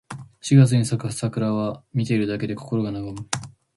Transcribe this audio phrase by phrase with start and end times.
[0.39, 3.27] 四月に咲く桜は、見ているだけで心が和む。